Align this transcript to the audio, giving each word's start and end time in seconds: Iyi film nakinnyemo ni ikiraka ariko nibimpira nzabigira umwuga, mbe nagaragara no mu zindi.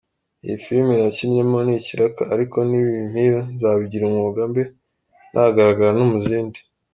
Iyi 0.43 0.55
film 0.65 0.87
nakinnyemo 1.01 1.57
ni 1.65 1.73
ikiraka 1.79 2.23
ariko 2.33 2.57
nibimpira 2.69 3.39
nzabigira 3.55 4.03
umwuga, 4.07 4.41
mbe 4.51 4.63
nagaragara 5.33 5.91
no 5.97 6.05
mu 6.11 6.17
zindi. 6.27 6.59